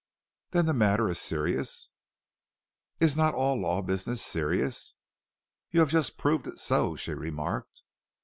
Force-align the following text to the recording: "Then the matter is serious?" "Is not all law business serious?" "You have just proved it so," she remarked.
"Then 0.49 0.65
the 0.65 0.73
matter 0.73 1.07
is 1.11 1.19
serious?" 1.19 1.89
"Is 2.99 3.15
not 3.15 3.35
all 3.35 3.55
law 3.61 3.83
business 3.83 4.19
serious?" 4.25 4.95
"You 5.69 5.79
have 5.81 5.91
just 5.91 6.17
proved 6.17 6.47
it 6.47 6.57
so," 6.57 6.95
she 6.95 7.13
remarked. 7.13 7.83